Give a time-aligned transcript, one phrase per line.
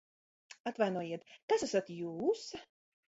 [0.71, 2.47] Atvainojiet, kas esat jūs?